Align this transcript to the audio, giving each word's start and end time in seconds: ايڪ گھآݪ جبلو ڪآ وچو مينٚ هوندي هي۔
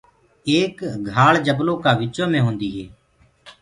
ايڪ 0.49 0.77
گھآݪ 1.09 1.35
جبلو 1.45 1.73
ڪآ 1.83 1.91
وچو 2.01 2.23
مينٚ 2.31 2.45
هوندي 2.45 2.69
هي۔ 2.75 2.85